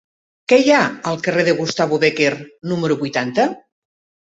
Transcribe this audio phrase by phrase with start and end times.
[0.53, 0.79] Què hi ha
[1.11, 2.33] al carrer de Gustavo Bécquer
[2.73, 3.49] número vuitanta?